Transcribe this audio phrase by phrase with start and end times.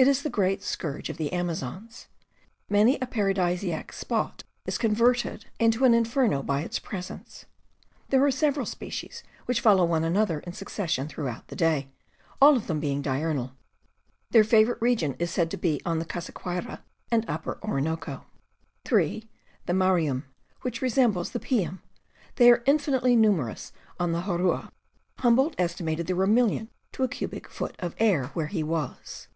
[0.00, 2.06] It is the great scourge of the Amazons.
[2.68, 7.46] Many a paradisaic spot is converted into an inferno by its presence.
[8.10, 11.88] There are several species, which follow one another in suc cession through the day,
[12.40, 13.56] all of them being diurnal.
[14.30, 16.78] Their favorite region is said to be on the Cassiquiare
[17.10, 18.24] and upper Orinoco.
[18.84, 19.28] (3)
[19.66, 20.26] The maruim,
[20.62, 21.80] which resembles the pium.
[22.36, 24.70] They are infinitely numerous on the Jurua.
[25.18, 29.26] Humboldt estimated there were a million to a cubic foot of air where he was.